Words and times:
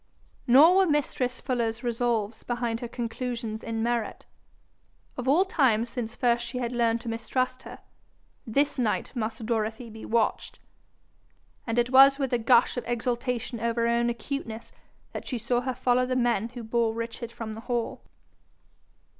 Nor 0.47 0.77
were 0.77 0.85
mistress 0.87 1.39
Fuller's 1.39 1.83
resolves 1.83 2.41
behind 2.41 2.79
her 2.79 2.87
conclusions 2.87 3.61
in 3.61 3.83
merit: 3.83 4.25
of 5.15 5.27
all 5.27 5.45
times 5.45 5.91
since 5.91 6.15
first 6.15 6.43
she 6.43 6.57
had 6.57 6.71
learned 6.71 7.01
to 7.01 7.07
mistrust 7.07 7.61
her, 7.61 7.77
this 8.47 8.79
night 8.79 9.15
must 9.15 9.45
Dorothy 9.45 9.91
be 9.91 10.03
watched; 10.03 10.57
and 11.67 11.77
it 11.77 11.91
was 11.91 12.17
with 12.17 12.33
a 12.33 12.39
gush 12.39 12.77
of 12.77 12.85
exultation 12.87 13.59
over 13.59 13.81
her 13.85 13.89
own 13.93 14.09
acuteness 14.09 14.71
that 15.11 15.27
she 15.27 15.37
saw 15.37 15.61
her 15.61 15.75
follow 15.75 16.07
the 16.07 16.15
men 16.15 16.49
who 16.49 16.63
bore 16.63 16.95
Richard 16.95 17.31
from 17.31 17.53
the 17.53 17.61
hall. 17.61 18.01